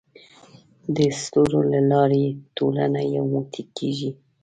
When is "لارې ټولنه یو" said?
1.91-3.23